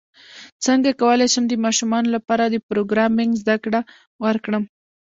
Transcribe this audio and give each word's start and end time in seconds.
څنګه 0.65 0.89
کولی 1.01 1.27
شم 1.33 1.43
د 1.49 1.53
ماشومانو 1.65 2.09
لپاره 2.15 2.43
د 2.47 2.55
پروګرامینګ 2.69 3.31
زدکړه 3.41 3.79
ورکړم 4.23 4.63